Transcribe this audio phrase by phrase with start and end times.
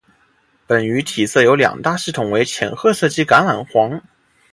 [0.65, 4.01] 本鱼体色有两大系统为浅褐色及橄榄黄。